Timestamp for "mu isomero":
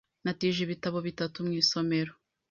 1.45-2.11